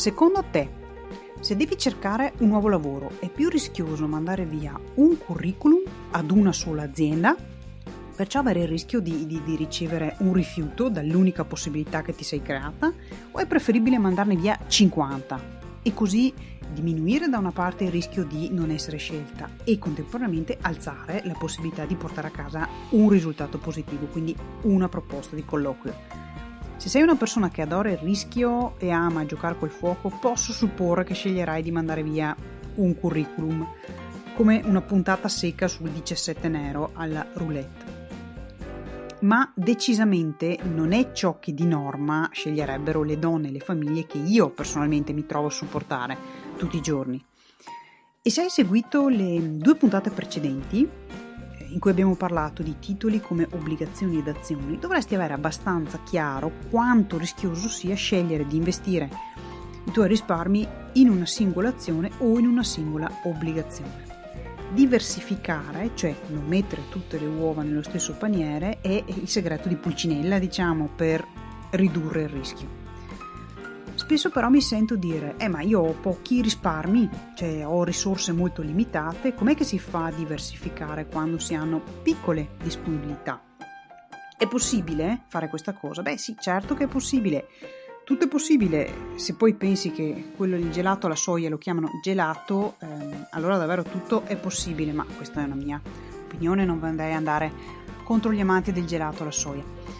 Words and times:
Secondo 0.00 0.42
te, 0.50 0.66
se 1.40 1.56
devi 1.56 1.76
cercare 1.76 2.32
un 2.38 2.48
nuovo 2.48 2.68
lavoro, 2.68 3.10
è 3.18 3.28
più 3.28 3.50
rischioso 3.50 4.06
mandare 4.06 4.46
via 4.46 4.72
un 4.94 5.18
curriculum 5.18 5.82
ad 6.12 6.30
una 6.30 6.54
sola 6.54 6.84
azienda, 6.84 7.36
perciò 8.16 8.38
avere 8.38 8.60
il 8.60 8.68
rischio 8.68 9.00
di, 9.00 9.26
di, 9.26 9.42
di, 9.44 9.56
ricevere 9.56 10.16
un 10.20 10.32
rifiuto 10.32 10.88
dall'unica 10.88 11.44
possibilità 11.44 12.00
che 12.00 12.14
ti 12.14 12.24
sei 12.24 12.40
creata, 12.40 12.90
o 13.30 13.38
è 13.40 13.46
preferibile 13.46 13.98
mandarne 13.98 14.36
via 14.36 14.58
50 14.66 15.58
e 15.82 15.92
così 15.92 16.32
diminuire 16.72 17.28
da 17.28 17.36
una 17.36 17.52
parte 17.52 17.84
il 17.84 17.90
rischio 17.90 18.24
di 18.24 18.48
non 18.50 18.70
essere 18.70 18.96
scelta 18.96 19.50
e 19.64 19.78
contemporaneamente 19.78 20.56
alzare 20.62 21.20
la 21.26 21.34
possibilità 21.34 21.84
di 21.84 21.96
portare 21.96 22.28
a 22.28 22.30
casa 22.30 22.66
un 22.92 23.10
risultato 23.10 23.58
positivo, 23.58 24.06
quindi 24.06 24.34
una 24.62 24.88
proposta 24.88 25.36
di 25.36 25.44
colloquio. 25.44 26.29
Se 26.80 26.88
sei 26.88 27.02
una 27.02 27.14
persona 27.14 27.50
che 27.50 27.60
adora 27.60 27.90
il 27.90 27.98
rischio 27.98 28.78
e 28.78 28.88
ama 28.88 29.26
giocare 29.26 29.58
col 29.58 29.68
fuoco, 29.68 30.08
posso 30.08 30.50
supporre 30.54 31.04
che 31.04 31.12
sceglierai 31.12 31.62
di 31.62 31.70
mandare 31.70 32.02
via 32.02 32.34
un 32.76 32.98
curriculum, 32.98 33.68
come 34.34 34.62
una 34.64 34.80
puntata 34.80 35.28
secca 35.28 35.68
sul 35.68 35.90
17 35.90 36.48
nero 36.48 36.92
alla 36.94 37.26
roulette. 37.34 37.98
Ma 39.20 39.52
decisamente 39.54 40.58
non 40.62 40.92
è 40.92 41.12
ciò 41.12 41.38
che 41.38 41.52
di 41.52 41.66
norma 41.66 42.30
sceglierebbero 42.32 43.02
le 43.02 43.18
donne 43.18 43.48
e 43.48 43.52
le 43.52 43.60
famiglie 43.60 44.06
che 44.06 44.16
io 44.16 44.48
personalmente 44.48 45.12
mi 45.12 45.26
trovo 45.26 45.48
a 45.48 45.50
supportare 45.50 46.16
tutti 46.56 46.78
i 46.78 46.80
giorni. 46.80 47.22
E 48.22 48.30
se 48.30 48.40
hai 48.40 48.48
seguito 48.48 49.08
le 49.08 49.58
due 49.58 49.74
puntate 49.74 50.08
precedenti, 50.08 50.88
in 51.72 51.78
cui 51.78 51.90
abbiamo 51.90 52.14
parlato 52.14 52.62
di 52.62 52.76
titoli 52.78 53.20
come 53.20 53.46
obbligazioni 53.50 54.18
ed 54.18 54.28
azioni, 54.28 54.78
dovresti 54.78 55.14
avere 55.14 55.34
abbastanza 55.34 56.00
chiaro 56.04 56.52
quanto 56.70 57.18
rischioso 57.18 57.68
sia 57.68 57.94
scegliere 57.94 58.46
di 58.46 58.56
investire 58.56 59.08
i 59.84 59.90
tuoi 59.92 60.08
risparmi 60.08 60.66
in 60.94 61.08
una 61.08 61.26
singola 61.26 61.70
azione 61.70 62.10
o 62.18 62.38
in 62.38 62.46
una 62.46 62.62
singola 62.62 63.10
obbligazione. 63.24 64.08
Diversificare, 64.72 65.90
cioè 65.94 66.14
non 66.28 66.44
mettere 66.46 66.82
tutte 66.90 67.18
le 67.18 67.26
uova 67.26 67.62
nello 67.62 67.82
stesso 67.82 68.14
paniere, 68.14 68.80
è 68.80 69.02
il 69.04 69.28
segreto 69.28 69.68
di 69.68 69.76
Pulcinella, 69.76 70.38
diciamo, 70.38 70.90
per 70.94 71.26
ridurre 71.70 72.22
il 72.22 72.28
rischio. 72.28 72.79
Spesso 74.10 74.30
però 74.30 74.48
mi 74.48 74.60
sento 74.60 74.96
dire, 74.96 75.36
eh 75.36 75.46
ma 75.46 75.60
io 75.60 75.78
ho 75.82 75.92
pochi 75.92 76.42
risparmi, 76.42 77.08
cioè 77.36 77.64
ho 77.64 77.84
risorse 77.84 78.32
molto 78.32 78.60
limitate, 78.60 79.34
com'è 79.34 79.54
che 79.54 79.62
si 79.62 79.78
fa 79.78 80.06
a 80.06 80.10
diversificare 80.10 81.06
quando 81.06 81.38
si 81.38 81.54
hanno 81.54 81.80
piccole 82.02 82.56
disponibilità? 82.60 83.40
È 84.36 84.48
possibile 84.48 85.20
fare 85.28 85.48
questa 85.48 85.74
cosa? 85.74 86.02
Beh 86.02 86.18
sì, 86.18 86.34
certo 86.40 86.74
che 86.74 86.84
è 86.84 86.88
possibile. 86.88 87.46
Tutto 88.02 88.24
è 88.24 88.28
possibile, 88.28 88.92
se 89.14 89.36
poi 89.36 89.54
pensi 89.54 89.92
che 89.92 90.32
quello 90.34 90.56
del 90.56 90.72
gelato 90.72 91.06
alla 91.06 91.14
soia 91.14 91.48
lo 91.48 91.58
chiamano 91.58 91.90
gelato, 92.02 92.78
ehm, 92.80 93.28
allora 93.30 93.58
davvero 93.58 93.84
tutto 93.84 94.24
è 94.24 94.36
possibile, 94.36 94.92
ma 94.92 95.06
questa 95.14 95.40
è 95.40 95.44
una 95.44 95.54
mia 95.54 95.80
opinione, 96.24 96.64
non 96.64 96.80
vorrei 96.80 97.12
andare 97.12 97.52
contro 98.02 98.32
gli 98.32 98.40
amanti 98.40 98.72
del 98.72 98.86
gelato 98.86 99.22
alla 99.22 99.30
soia. 99.30 99.99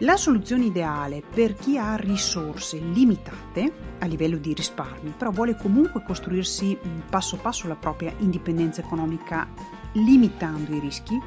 La 0.00 0.18
soluzione 0.18 0.66
ideale 0.66 1.22
per 1.22 1.54
chi 1.54 1.78
ha 1.78 1.96
risorse 1.96 2.78
limitate 2.78 3.96
a 4.00 4.04
livello 4.04 4.36
di 4.36 4.52
risparmi, 4.52 5.14
però 5.16 5.30
vuole 5.30 5.56
comunque 5.56 6.02
costruirsi 6.02 6.78
passo 7.08 7.38
passo 7.38 7.66
la 7.66 7.76
propria 7.76 8.12
indipendenza 8.18 8.82
economica 8.82 9.48
limitando 9.92 10.74
i 10.74 10.80
rischi, 10.80 11.18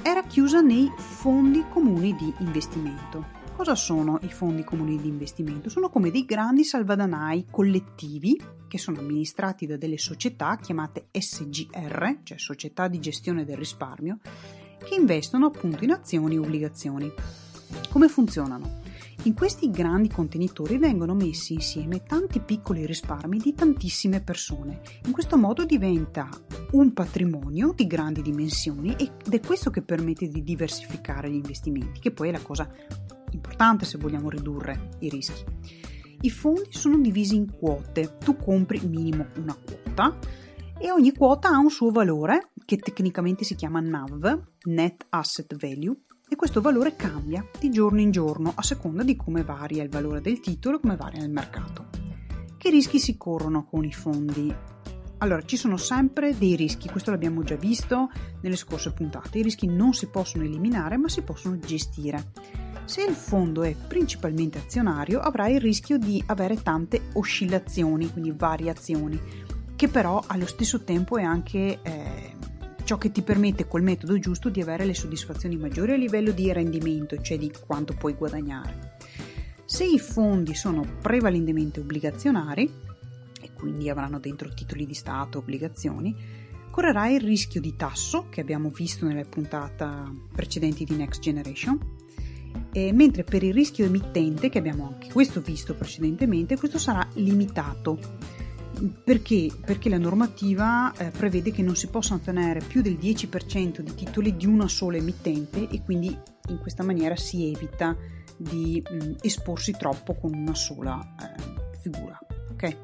è 0.00 0.12
racchiusa 0.12 0.60
nei 0.60 0.88
fondi 0.96 1.64
comuni 1.68 2.14
di 2.14 2.32
investimento. 2.38 3.42
Cosa 3.56 3.74
sono 3.74 4.20
i 4.22 4.30
fondi 4.30 4.62
comuni 4.62 5.00
di 5.00 5.08
investimento? 5.08 5.68
Sono 5.68 5.88
come 5.88 6.12
dei 6.12 6.24
grandi 6.24 6.62
salvadanai 6.62 7.46
collettivi 7.50 8.40
che 8.68 8.78
sono 8.78 9.00
amministrati 9.00 9.66
da 9.66 9.76
delle 9.76 9.98
società 9.98 10.56
chiamate 10.56 11.08
SGR, 11.10 12.18
cioè 12.22 12.38
società 12.38 12.86
di 12.86 13.00
gestione 13.00 13.44
del 13.44 13.56
risparmio, 13.56 14.18
che 14.84 14.94
investono 14.94 15.46
appunto 15.46 15.82
in 15.84 15.90
azioni 15.90 16.36
e 16.36 16.38
obbligazioni. 16.38 17.12
Come 17.90 18.08
funzionano? 18.08 18.82
In 19.22 19.34
questi 19.34 19.70
grandi 19.70 20.08
contenitori 20.08 20.76
vengono 20.76 21.14
messi 21.14 21.54
insieme 21.54 22.02
tanti 22.02 22.40
piccoli 22.40 22.84
risparmi 22.84 23.38
di 23.38 23.54
tantissime 23.54 24.20
persone. 24.20 24.82
In 25.06 25.12
questo 25.12 25.38
modo 25.38 25.64
diventa 25.64 26.28
un 26.72 26.92
patrimonio 26.92 27.72
di 27.74 27.86
grandi 27.86 28.20
dimensioni 28.20 28.94
ed 28.94 29.32
è 29.32 29.40
questo 29.40 29.70
che 29.70 29.80
permette 29.80 30.28
di 30.28 30.42
diversificare 30.42 31.30
gli 31.30 31.36
investimenti, 31.36 32.00
che 32.00 32.10
poi 32.10 32.28
è 32.28 32.32
la 32.32 32.42
cosa 32.42 32.68
importante 33.30 33.86
se 33.86 33.96
vogliamo 33.96 34.28
ridurre 34.28 34.90
i 34.98 35.08
rischi. 35.08 35.42
I 36.20 36.30
fondi 36.30 36.68
sono 36.70 36.98
divisi 36.98 37.34
in 37.34 37.50
quote, 37.56 38.18
tu 38.18 38.36
compri 38.36 38.80
minimo 38.86 39.26
una 39.36 39.54
quota 39.56 40.18
e 40.78 40.90
ogni 40.90 41.14
quota 41.14 41.48
ha 41.48 41.58
un 41.58 41.70
suo 41.70 41.90
valore 41.90 42.50
che 42.64 42.76
tecnicamente 42.76 43.44
si 43.44 43.54
chiama 43.54 43.80
NAV, 43.80 44.52
Net 44.64 45.06
Asset 45.10 45.56
Value, 45.56 45.96
e 46.26 46.36
questo 46.36 46.60
valore 46.60 46.96
cambia 46.96 47.46
di 47.58 47.70
giorno 47.70 48.00
in 48.00 48.10
giorno 48.10 48.52
a 48.54 48.62
seconda 48.62 49.02
di 49.02 49.14
come 49.14 49.44
varia 49.44 49.82
il 49.82 49.90
valore 49.90 50.20
del 50.20 50.40
titolo 50.40 50.76
e 50.76 50.80
come 50.80 50.96
varia 50.96 51.20
nel 51.20 51.30
mercato. 51.30 51.88
Che 52.56 52.70
rischi 52.70 52.98
si 52.98 53.16
corrono 53.18 53.66
con 53.66 53.84
i 53.84 53.92
fondi? 53.92 54.54
Allora, 55.18 55.42
ci 55.42 55.56
sono 55.56 55.76
sempre 55.76 56.36
dei 56.36 56.56
rischi, 56.56 56.88
questo 56.88 57.10
l'abbiamo 57.10 57.42
già 57.42 57.56
visto 57.56 58.10
nelle 58.40 58.56
scorse 58.56 58.92
puntate. 58.92 59.38
I 59.38 59.42
rischi 59.42 59.66
non 59.66 59.92
si 59.92 60.06
possono 60.08 60.44
eliminare, 60.44 60.96
ma 60.96 61.08
si 61.08 61.22
possono 61.22 61.58
gestire. 61.58 62.32
Se 62.84 63.02
il 63.02 63.14
fondo 63.14 63.62
è 63.62 63.74
principalmente 63.74 64.58
azionario, 64.58 65.20
avrai 65.20 65.54
il 65.54 65.60
rischio 65.60 65.98
di 65.98 66.22
avere 66.26 66.60
tante 66.62 67.10
oscillazioni, 67.12 68.10
quindi 68.10 68.32
variazioni, 68.32 69.20
che 69.76 69.88
però 69.88 70.22
allo 70.26 70.46
stesso 70.46 70.84
tempo 70.84 71.16
è 71.16 71.22
anche 71.22 71.80
eh, 71.82 72.33
ciò 72.84 72.98
che 72.98 73.10
ti 73.10 73.22
permette 73.22 73.66
col 73.66 73.82
metodo 73.82 74.18
giusto 74.18 74.50
di 74.50 74.60
avere 74.60 74.84
le 74.84 74.94
soddisfazioni 74.94 75.56
maggiori 75.56 75.92
a 75.92 75.96
livello 75.96 76.30
di 76.30 76.52
rendimento, 76.52 77.20
cioè 77.20 77.38
di 77.38 77.50
quanto 77.66 77.94
puoi 77.94 78.14
guadagnare. 78.14 78.96
Se 79.64 79.84
i 79.84 79.98
fondi 79.98 80.54
sono 80.54 80.86
prevalentemente 81.00 81.80
obbligazionari, 81.80 82.70
e 83.40 83.50
quindi 83.54 83.88
avranno 83.88 84.18
dentro 84.18 84.52
titoli 84.52 84.86
di 84.86 84.94
Stato, 84.94 85.38
obbligazioni, 85.38 86.14
correrai 86.70 87.14
il 87.14 87.20
rischio 87.20 87.60
di 87.60 87.74
tasso 87.76 88.26
che 88.28 88.40
abbiamo 88.40 88.68
visto 88.68 89.06
nelle 89.06 89.24
puntate 89.24 89.86
precedenti 90.32 90.84
di 90.84 90.94
Next 90.96 91.20
Generation, 91.20 91.78
e 92.72 92.92
mentre 92.92 93.24
per 93.24 93.42
il 93.42 93.54
rischio 93.54 93.86
emittente, 93.86 94.48
che 94.48 94.58
abbiamo 94.58 94.88
anche 94.88 95.08
questo 95.12 95.40
visto 95.40 95.74
precedentemente, 95.74 96.58
questo 96.58 96.78
sarà 96.78 97.06
limitato 97.14 97.98
perché? 99.04 99.48
Perché 99.64 99.88
la 99.88 99.98
normativa 99.98 100.92
eh, 100.96 101.10
prevede 101.10 101.50
che 101.50 101.62
non 101.62 101.76
si 101.76 101.88
possano 101.88 102.20
tenere 102.20 102.60
più 102.60 102.82
del 102.82 102.94
10% 102.94 103.80
di 103.80 103.94
titoli 103.94 104.36
di 104.36 104.46
una 104.46 104.68
sola 104.68 104.96
emittente 104.96 105.68
e 105.68 105.82
quindi 105.82 106.16
in 106.48 106.58
questa 106.58 106.82
maniera 106.82 107.16
si 107.16 107.50
evita 107.50 107.96
di 108.36 108.82
mh, 108.82 109.12
esporsi 109.22 109.72
troppo 109.72 110.14
con 110.14 110.34
una 110.34 110.54
sola 110.54 111.14
eh, 111.20 111.78
figura. 111.80 112.18
Okay? 112.52 112.76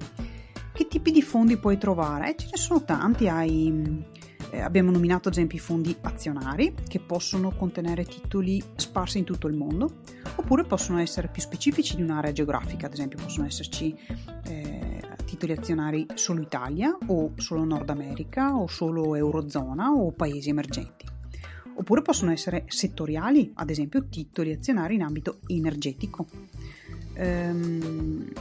Che 0.73 0.87
tipi 0.87 1.11
di 1.11 1.23
fondi 1.23 1.59
puoi 1.59 1.77
trovare? 1.79 2.31
Eh, 2.31 2.37
ce 2.37 2.49
ne 2.50 2.56
sono 2.56 2.84
tanti, 2.84 3.29
hai, 3.29 4.05
eh, 4.50 4.61
abbiamo 4.61 4.91
nominato 4.91 5.29
ad 5.29 5.34
esempio 5.34 5.59
i 5.59 5.61
fondi 5.61 5.95
azionari 6.00 6.75
che 6.89 7.00
possono 7.00 7.50
contenere 7.50 8.05
titoli 8.05 8.62
sparsi 8.77 9.19
in 9.19 9.25
tutto 9.25 9.47
il 9.47 9.55
mondo, 9.55 10.00
oppure 10.37 10.65
possono 10.65 10.99
essere 10.99 11.29
più 11.29 11.43
specifici 11.43 11.97
di 11.97 12.03
un'area 12.03 12.33
geografica, 12.33 12.87
ad 12.87 12.93
esempio 12.93 13.19
possono 13.23 13.47
esserci 13.47 13.95
eh, 14.45 14.80
titoli 15.31 15.53
azionari 15.53 16.07
solo 16.15 16.41
Italia 16.41 16.99
o 17.07 17.35
solo 17.37 17.63
Nord 17.65 17.89
America 17.91 18.57
o 18.57 18.67
solo 18.67 19.15
Eurozona 19.15 19.93
o 19.93 20.11
paesi 20.11 20.49
emergenti. 20.49 21.07
Oppure 21.77 22.03
possono 22.03 22.33
essere 22.33 22.65
settoriali, 22.67 23.53
ad 23.55 23.71
esempio 23.71 24.09
titoli 24.09 24.51
azionari 24.51 24.97
in 24.97 25.03
ambito 25.03 25.39
energetico. 25.47 26.27
Ehm, 27.15 28.33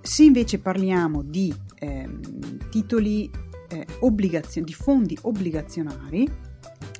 se 0.00 0.24
invece 0.24 0.58
parliamo 0.58 1.22
di 1.22 1.54
ehm, 1.74 2.68
titoli 2.70 3.30
eh, 3.68 3.86
obbligazio- 4.00 4.64
di 4.64 4.72
fondi 4.72 5.18
obbligazionari, 5.20 6.30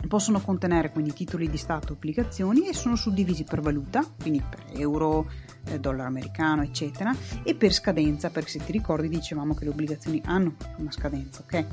possono 0.08 0.40
contenere 0.40 0.90
quindi 0.90 1.12
titoli 1.12 1.48
di 1.48 1.56
Stato 1.56 1.94
obbligazioni 1.94 2.68
e 2.68 2.74
sono 2.74 2.96
suddivisi 2.96 3.44
per 3.44 3.60
valuta, 3.60 4.04
quindi 4.20 4.42
per 4.42 4.64
euro, 4.78 5.30
eh, 5.64 5.78
dollaro 5.78 6.08
americano, 6.08 6.62
eccetera, 6.62 7.14
e 7.42 7.54
per 7.54 7.72
scadenza, 7.72 8.30
perché 8.30 8.50
se 8.50 8.64
ti 8.64 8.72
ricordi 8.72 9.08
dicevamo 9.08 9.54
che 9.54 9.64
le 9.64 9.70
obbligazioni 9.70 10.20
hanno 10.24 10.54
una 10.78 10.90
scadenza, 10.90 11.42
ok? 11.42 11.66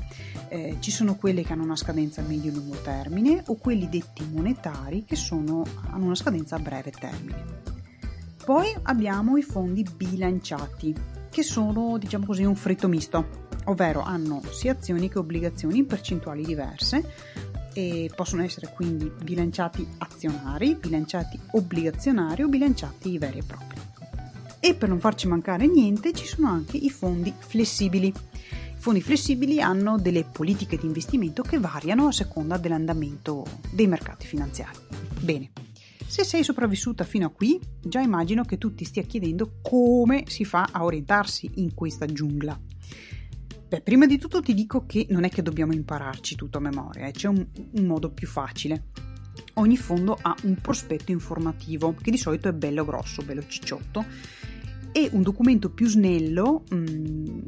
Eh, 0.48 0.76
ci 0.80 0.90
sono 0.90 1.16
quelle 1.16 1.42
che 1.42 1.52
hanno 1.52 1.64
una 1.64 1.76
scadenza 1.76 2.20
a 2.20 2.24
medio-lungo 2.24 2.76
termine 2.82 3.42
o 3.46 3.56
quelli 3.56 3.88
detti 3.88 4.24
monetari 4.30 5.04
che 5.04 5.16
sono, 5.16 5.64
hanno 5.90 6.06
una 6.06 6.14
scadenza 6.14 6.56
a 6.56 6.60
breve 6.60 6.90
termine. 6.90 7.44
Poi 8.44 8.74
abbiamo 8.82 9.36
i 9.36 9.42
fondi 9.42 9.84
bilanciati, 9.96 10.94
che 11.30 11.42
sono, 11.42 11.98
diciamo 11.98 12.26
così, 12.26 12.44
un 12.44 12.56
fritto 12.56 12.88
misto, 12.88 13.48
ovvero 13.66 14.00
hanno 14.00 14.42
sia 14.50 14.72
azioni 14.72 15.08
che 15.08 15.18
obbligazioni 15.18 15.78
in 15.78 15.86
percentuali 15.86 16.44
diverse, 16.44 17.48
e 17.72 18.10
possono 18.14 18.42
essere 18.42 18.72
quindi 18.74 19.10
bilanciati 19.22 19.86
azionari, 19.98 20.74
bilanciati 20.74 21.38
obbligazionari 21.52 22.42
o 22.42 22.48
bilanciati 22.48 23.18
veri 23.18 23.38
e 23.38 23.42
propri. 23.42 23.78
E 24.60 24.74
per 24.74 24.88
non 24.88 25.00
farci 25.00 25.26
mancare 25.26 25.66
niente 25.66 26.12
ci 26.12 26.26
sono 26.26 26.48
anche 26.48 26.76
i 26.76 26.90
fondi 26.90 27.32
flessibili. 27.36 28.08
I 28.08 28.82
fondi 28.82 29.00
flessibili 29.00 29.60
hanno 29.60 29.98
delle 29.98 30.24
politiche 30.24 30.76
di 30.76 30.86
investimento 30.86 31.42
che 31.42 31.58
variano 31.58 32.08
a 32.08 32.12
seconda 32.12 32.56
dell'andamento 32.56 33.44
dei 33.70 33.86
mercati 33.86 34.26
finanziari. 34.26 34.78
Bene, 35.20 35.50
se 36.06 36.24
sei 36.24 36.42
sopravvissuta 36.42 37.04
fino 37.04 37.26
a 37.26 37.30
qui, 37.30 37.60
già 37.80 38.00
immagino 38.00 38.44
che 38.44 38.58
tu 38.58 38.74
ti 38.74 38.84
stia 38.84 39.02
chiedendo 39.02 39.58
come 39.62 40.24
si 40.26 40.44
fa 40.44 40.68
a 40.72 40.82
orientarsi 40.82 41.50
in 41.54 41.72
questa 41.72 42.06
giungla. 42.06 42.58
Beh, 43.70 43.82
prima 43.82 44.04
di 44.04 44.18
tutto 44.18 44.40
ti 44.40 44.52
dico 44.52 44.84
che 44.84 45.06
non 45.10 45.22
è 45.22 45.28
che 45.28 45.42
dobbiamo 45.42 45.72
impararci 45.72 46.34
tutto 46.34 46.58
a 46.58 46.60
memoria, 46.60 47.06
eh. 47.06 47.12
c'è 47.12 47.28
un, 47.28 47.46
un 47.70 47.86
modo 47.86 48.10
più 48.10 48.26
facile. 48.26 48.86
Ogni 49.54 49.76
fondo 49.76 50.18
ha 50.20 50.34
un 50.42 50.56
prospetto 50.56 51.12
informativo, 51.12 51.94
che 51.94 52.10
di 52.10 52.18
solito 52.18 52.48
è 52.48 52.52
bello 52.52 52.84
grosso, 52.84 53.22
bello 53.22 53.46
cicciotto, 53.46 54.04
e 54.90 55.08
un 55.12 55.22
documento 55.22 55.70
più 55.70 55.86
snello, 55.86 56.64
mh, 56.68 56.76
mm, 56.76 57.38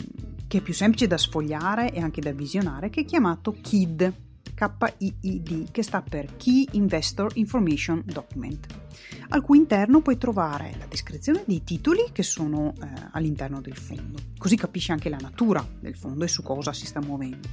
che 0.46 0.58
è 0.58 0.60
più 0.60 0.72
semplice 0.72 1.08
da 1.08 1.18
sfogliare 1.18 1.92
e 1.92 2.00
anche 2.00 2.20
da 2.20 2.30
visionare, 2.30 2.88
che 2.88 3.00
è 3.00 3.04
chiamato 3.04 3.56
KID, 3.60 4.12
KIID, 4.54 5.72
che 5.72 5.82
sta 5.82 6.02
per 6.02 6.36
Key 6.36 6.68
Investor 6.70 7.32
Information 7.34 8.00
Document, 8.06 8.81
al 9.28 9.42
cui 9.42 9.58
interno 9.58 10.00
puoi 10.00 10.18
trovare 10.18 10.74
la 10.78 10.86
descrizione 10.86 11.44
dei 11.46 11.64
titoli 11.64 12.06
che 12.12 12.22
sono 12.22 12.74
eh, 12.80 12.86
all'interno 13.12 13.60
del 13.60 13.76
fondo, 13.76 14.18
così 14.38 14.56
capisci 14.56 14.92
anche 14.92 15.08
la 15.08 15.18
natura 15.20 15.66
del 15.80 15.96
fondo 15.96 16.24
e 16.24 16.28
su 16.28 16.42
cosa 16.42 16.72
si 16.72 16.86
sta 16.86 17.00
muovendo. 17.00 17.48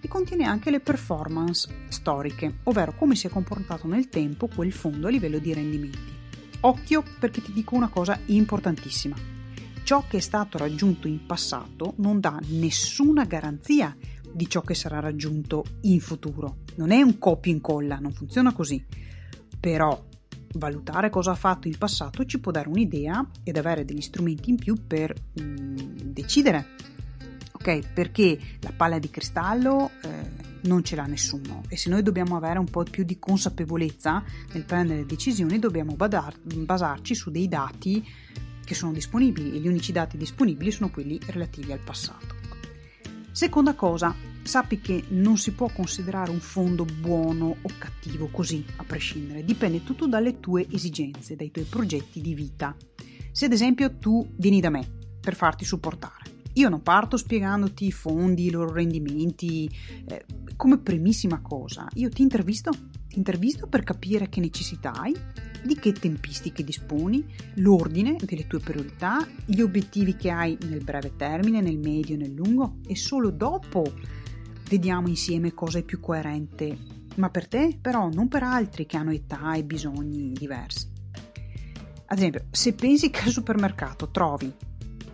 E 0.00 0.08
contiene 0.08 0.44
anche 0.44 0.70
le 0.70 0.80
performance 0.80 1.68
storiche, 1.88 2.58
ovvero 2.64 2.94
come 2.96 3.14
si 3.14 3.28
è 3.28 3.30
comportato 3.30 3.86
nel 3.86 4.08
tempo 4.08 4.48
quel 4.48 4.72
fondo 4.72 5.06
a 5.06 5.10
livello 5.10 5.38
di 5.38 5.54
rendimenti. 5.54 6.20
Occhio 6.64 7.02
perché 7.18 7.42
ti 7.42 7.52
dico 7.52 7.74
una 7.74 7.88
cosa 7.88 8.18
importantissima. 8.26 9.16
Ciò 9.84 10.04
che 10.08 10.18
è 10.18 10.20
stato 10.20 10.58
raggiunto 10.58 11.08
in 11.08 11.26
passato 11.26 11.94
non 11.96 12.20
dà 12.20 12.38
nessuna 12.48 13.24
garanzia 13.24 13.96
di 14.32 14.48
ciò 14.48 14.62
che 14.62 14.74
sarà 14.74 15.00
raggiunto 15.00 15.64
in 15.82 16.00
futuro. 16.00 16.58
Non 16.76 16.90
è 16.90 17.02
un 17.02 17.18
copia 17.18 17.52
e 17.52 17.56
incolla, 17.56 17.96
non 17.96 18.12
funziona 18.12 18.52
così. 18.52 18.84
Però 19.58 20.04
valutare 20.54 21.10
cosa 21.10 21.32
ha 21.32 21.36
fatto 21.36 21.68
in 21.68 21.78
passato 21.78 22.24
ci 22.24 22.38
può 22.38 22.52
dare 22.52 22.68
un'idea 22.68 23.26
ed 23.42 23.56
avere 23.56 23.84
degli 23.84 24.00
strumenti 24.00 24.50
in 24.50 24.56
più 24.56 24.86
per 24.86 25.14
mm, 25.40 25.76
decidere. 26.04 26.66
Ok, 27.52 27.92
perché 27.92 28.38
la 28.60 28.72
palla 28.76 28.98
di 28.98 29.08
cristallo 29.08 29.90
eh, 30.02 30.50
non 30.62 30.82
ce 30.82 30.96
l'ha 30.96 31.06
nessuno 31.06 31.62
e 31.68 31.76
se 31.76 31.88
noi 31.90 32.02
dobbiamo 32.02 32.36
avere 32.36 32.58
un 32.58 32.68
po' 32.68 32.82
più 32.82 33.04
di 33.04 33.18
consapevolezza 33.18 34.22
nel 34.52 34.64
prendere 34.64 35.06
decisioni 35.06 35.58
dobbiamo 35.58 35.94
badar- 35.94 36.38
basarci 36.40 37.14
su 37.14 37.30
dei 37.30 37.48
dati 37.48 38.04
che 38.64 38.74
sono 38.74 38.92
disponibili 38.92 39.54
e 39.54 39.58
gli 39.58 39.68
unici 39.68 39.92
dati 39.92 40.16
disponibili 40.16 40.70
sono 40.70 40.90
quelli 40.90 41.18
relativi 41.26 41.72
al 41.72 41.80
passato. 41.80 42.34
Seconda 43.30 43.74
cosa, 43.74 44.14
sappi 44.42 44.80
che 44.80 45.04
non 45.08 45.36
si 45.36 45.52
può 45.52 45.68
considerare 45.72 46.30
un 46.30 46.40
fondo 46.40 46.84
buono 46.84 47.56
o 47.60 47.70
cattivo 47.78 48.28
così, 48.28 48.64
a 48.76 48.84
prescindere, 48.84 49.44
dipende 49.44 49.84
tutto 49.84 50.06
dalle 50.06 50.40
tue 50.40 50.66
esigenze, 50.70 51.36
dai 51.36 51.50
tuoi 51.50 51.64
progetti 51.64 52.20
di 52.20 52.34
vita. 52.34 52.76
Se 53.30 53.46
ad 53.46 53.52
esempio 53.52 53.98
tu 53.98 54.26
vieni 54.36 54.60
da 54.60 54.70
me 54.70 54.86
per 55.20 55.34
farti 55.34 55.64
supportare, 55.64 56.30
io 56.54 56.68
non 56.68 56.82
parto 56.82 57.16
spiegandoti 57.16 57.86
i 57.86 57.92
fondi, 57.92 58.46
i 58.46 58.50
loro 58.50 58.72
rendimenti, 58.72 59.70
eh, 60.06 60.24
come 60.56 60.78
primissima 60.78 61.40
cosa, 61.40 61.88
io 61.94 62.10
ti 62.10 62.20
intervisto, 62.20 62.70
ti 63.08 63.16
intervisto 63.16 63.66
per 63.66 63.84
capire 63.84 64.28
che 64.28 64.40
necessità 64.40 64.92
hai 64.92 65.16
di 65.64 65.76
che 65.76 65.92
tempistiche 65.92 66.64
disponi, 66.64 67.24
l'ordine 67.54 68.16
delle 68.22 68.46
tue 68.46 68.58
priorità, 68.58 69.26
gli 69.46 69.60
obiettivi 69.60 70.16
che 70.16 70.30
hai 70.30 70.58
nel 70.68 70.82
breve 70.82 71.14
termine, 71.16 71.60
nel 71.60 71.78
medio 71.78 72.16
e 72.16 72.18
nel 72.18 72.32
lungo 72.32 72.78
e 72.86 72.96
solo 72.96 73.30
dopo 73.30 73.90
vediamo 74.72 75.08
insieme 75.08 75.52
cosa 75.52 75.80
è 75.80 75.82
più 75.82 76.00
coerente, 76.00 76.78
ma 77.16 77.28
per 77.28 77.46
te 77.46 77.76
però 77.78 78.08
non 78.08 78.28
per 78.28 78.42
altri 78.42 78.86
che 78.86 78.96
hanno 78.96 79.10
età 79.10 79.52
e 79.52 79.64
bisogni 79.64 80.32
diversi. 80.32 80.88
Ad 82.06 82.16
esempio, 82.16 82.46
se 82.50 82.72
pensi 82.72 83.10
che 83.10 83.20
al 83.24 83.32
supermercato 83.32 84.08
trovi 84.08 84.50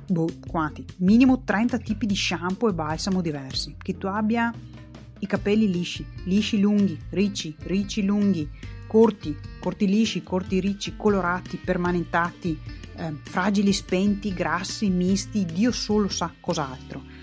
boh, 0.06 0.28
quanti? 0.46 0.84
Minimo 0.98 1.42
30 1.42 1.78
tipi 1.78 2.06
di 2.06 2.14
shampoo 2.14 2.68
e 2.68 2.72
balsamo 2.72 3.20
diversi, 3.20 3.74
che 3.76 3.98
tu 3.98 4.06
abbia 4.06 4.54
i 5.18 5.26
capelli 5.26 5.68
lisci, 5.68 6.06
lisci 6.26 6.60
lunghi, 6.60 6.96
ricci, 7.10 7.52
ricci 7.62 8.04
lunghi, 8.04 8.48
corti, 8.86 9.36
corti 9.58 9.88
lisci, 9.88 10.22
corti 10.22 10.60
ricci, 10.60 10.94
colorati, 10.96 11.56
permanentati, 11.56 12.56
eh, 12.94 13.12
fragili 13.22 13.72
spenti, 13.72 14.32
grassi, 14.32 14.88
misti, 14.88 15.44
Dio 15.44 15.72
solo 15.72 16.06
sa 16.06 16.32
cos'altro. 16.38 17.17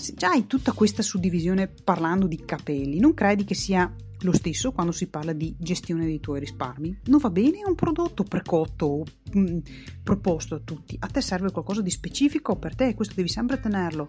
Se 0.00 0.14
già 0.14 0.30
hai 0.30 0.46
tutta 0.46 0.72
questa 0.72 1.02
suddivisione 1.02 1.68
parlando 1.68 2.26
di 2.26 2.42
capelli, 2.42 2.98
non 3.00 3.12
credi 3.12 3.44
che 3.44 3.54
sia 3.54 3.94
lo 4.22 4.32
stesso 4.32 4.72
quando 4.72 4.92
si 4.92 5.08
parla 5.08 5.34
di 5.34 5.54
gestione 5.58 6.06
dei 6.06 6.20
tuoi 6.20 6.40
risparmi? 6.40 7.00
Non 7.04 7.20
va 7.20 7.28
bene 7.28 7.60
un 7.66 7.74
prodotto 7.74 8.22
precotto 8.22 9.04
mh, 9.32 9.40
mm, 9.40 9.58
proposto 10.02 10.54
a 10.54 10.60
tutti. 10.60 10.96
A 10.98 11.06
te 11.06 11.20
serve 11.20 11.50
qualcosa 11.50 11.82
di 11.82 11.90
specifico 11.90 12.56
per 12.56 12.74
te, 12.74 12.94
questo 12.94 13.12
devi 13.14 13.28
sempre 13.28 13.60
tenerlo 13.60 14.08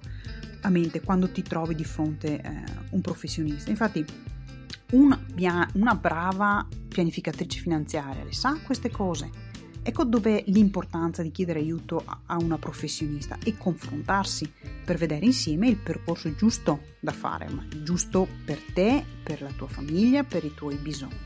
a 0.61 0.69
mente 0.69 1.01
quando 1.01 1.29
ti 1.29 1.41
trovi 1.41 1.75
di 1.75 1.83
fronte 1.83 2.39
a 2.39 2.51
eh, 2.51 2.63
un 2.91 3.01
professionista. 3.01 3.69
Infatti, 3.69 4.05
una, 4.91 5.19
una 5.73 5.95
brava 5.95 6.65
pianificatrice 6.87 7.59
finanziaria 7.59 8.23
le 8.23 8.33
sa 8.33 8.57
queste 8.63 8.89
cose. 8.89 9.50
Ecco 9.83 10.03
dov'è 10.03 10.43
l'importanza 10.47 11.23
di 11.23 11.31
chiedere 11.31 11.59
aiuto 11.59 12.03
a 12.05 12.37
una 12.39 12.59
professionista 12.59 13.37
e 13.43 13.57
confrontarsi 13.57 14.51
per 14.85 14.97
vedere 14.97 15.25
insieme 15.25 15.67
il 15.67 15.77
percorso 15.77 16.35
giusto 16.35 16.81
da 16.99 17.11
fare, 17.11 17.49
ma 17.49 17.65
giusto 17.81 18.27
per 18.45 18.59
te, 18.73 19.03
per 19.23 19.41
la 19.41 19.49
tua 19.49 19.67
famiglia, 19.67 20.23
per 20.23 20.43
i 20.43 20.53
tuoi 20.53 20.75
bisogni. 20.75 21.17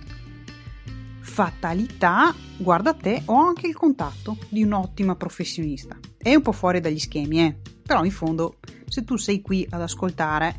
Fatalità, 1.19 2.34
guarda 2.57 2.94
te, 2.94 3.24
ho 3.25 3.36
anche 3.36 3.68
il 3.68 3.75
contatto 3.75 4.38
di 4.48 4.63
un'ottima 4.63 5.16
professionista. 5.16 6.00
È 6.18 6.34
un 6.34 6.42
po' 6.42 6.54
fuori 6.54 6.80
dagli 6.80 7.00
schemi, 7.00 7.46
eh? 7.46 7.58
però 7.86 8.06
in 8.06 8.12
fondo 8.12 8.60
se 8.88 9.04
tu 9.04 9.18
sei 9.18 9.42
qui 9.42 9.68
ad 9.69 9.81
ascoltare 9.81 10.56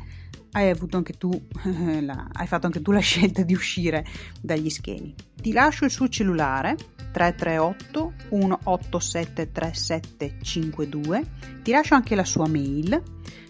hai, 0.51 0.75
tu, 1.17 1.47
la, 2.01 2.29
hai 2.31 2.47
fatto 2.47 2.67
anche 2.67 2.81
tu 2.81 2.91
la 2.91 2.99
scelta 2.99 3.41
di 3.41 3.53
uscire 3.53 4.05
dagli 4.39 4.69
schemi. 4.69 5.15
Ti 5.35 5.51
lascio 5.51 5.85
il 5.85 5.91
suo 5.91 6.07
cellulare 6.07 6.75
338 7.17 8.13
187 8.29 9.51
3752, 9.51 11.23
ti 11.63 11.71
lascio 11.71 11.95
anche 11.95 12.13
la 12.13 12.23
sua 12.23 12.47
mail 12.47 13.01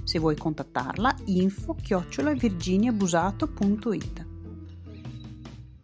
se 0.03 0.19
vuoi 0.19 0.37
contattarla 0.37 1.13
info 1.25 1.75
chiocciola 1.75 2.31
virginiabusato.it 2.31 4.25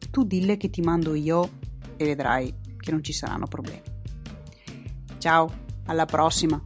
tu 0.10 0.24
dille 0.24 0.56
che 0.56 0.70
ti 0.70 0.82
mando 0.82 1.14
io 1.14 1.50
e 1.98 2.06
vedrai 2.06 2.54
che 2.78 2.92
non 2.92 3.04
ci 3.04 3.12
saranno 3.12 3.48
problemi. 3.48 3.82
Ciao, 5.18 5.52
alla 5.88 6.06
prossima! 6.06 6.64